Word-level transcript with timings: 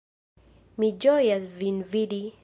Mi 0.83 0.89
ĝojas 1.05 1.45
vin 1.59 1.77
vidi! 1.93 2.21